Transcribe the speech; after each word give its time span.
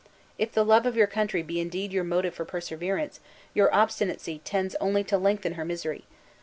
If 0.39 0.51
the 0.53 0.65
love 0.65 0.87
of 0.87 0.95
your 0.95 1.05
country 1.05 1.43
be 1.43 1.59
indeed 1.59 1.93
your 1.93 2.03
motive 2.03 2.33
for 2.33 2.43
perseverance, 2.43 3.19
your 3.53 3.71
obstinacy 3.71 4.41
tends 4.43 4.73
only 4.81 5.03
to 5.03 5.15
lengthen 5.19 5.53
her 5.53 5.63
misery. 5.63 6.05